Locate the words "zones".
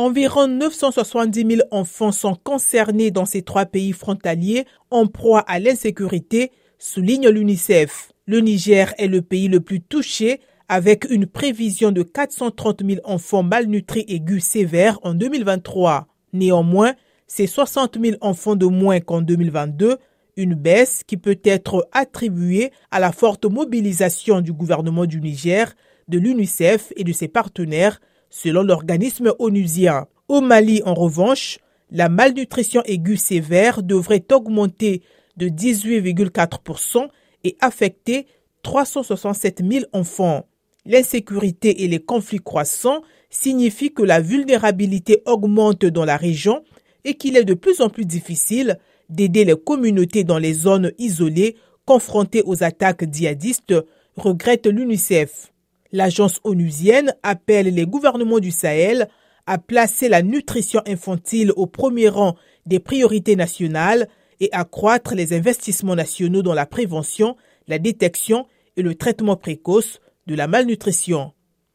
50.52-50.92